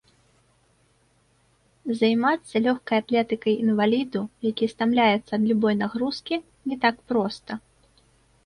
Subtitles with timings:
[1.99, 6.35] Займацца лёгкай атлетыкай інваліду, які стамляецца ад любой нагрузкі,
[6.73, 7.51] не так проста.